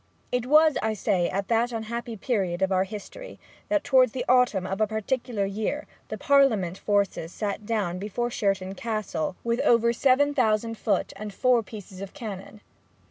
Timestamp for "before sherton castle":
7.99-9.35